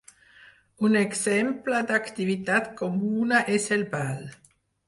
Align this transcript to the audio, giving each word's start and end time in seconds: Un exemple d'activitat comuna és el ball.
Un 0.89 0.97
exemple 1.01 1.83
d'activitat 1.91 2.73
comuna 2.83 3.43
és 3.59 3.73
el 3.77 3.89
ball. 3.93 4.29